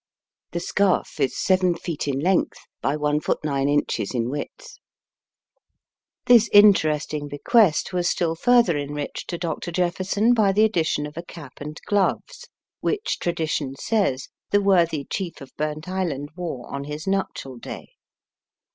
The 0.53 0.59
scarf 0.59 1.19
is 1.19 1.37
seven 1.37 1.75
feet 1.75 2.07
in 2.07 2.17
length, 2.19 2.57
by 2.81 2.95
one 2.97 3.19
foot 3.19 3.37
nine 3.43 3.69
inches 3.69 4.15
in 4.15 4.31
width. 4.31 4.79
This 6.25 6.49
interesting 6.51 7.27
bequest 7.27 7.93
was 7.93 8.09
still 8.09 8.33
further 8.33 8.75
enriched 8.75 9.29
to 9.29 9.37
Dr. 9.37 9.71
Jefferson 9.71 10.33
by 10.33 10.53
the 10.53 10.65
addition 10.65 11.05
of 11.05 11.17
a 11.17 11.23
cap 11.23 11.61
and 11.61 11.79
gloves, 11.85 12.47
which, 12.79 13.19
tradition 13.19 13.75
says, 13.75 14.29
the 14.49 14.59
worthy 14.59 15.05
chief 15.07 15.39
of 15.39 15.55
Burntisland 15.55 16.29
wore 16.35 16.67
on 16.73 16.85
his 16.85 17.05
nuptial 17.05 17.57
day. 17.59 17.89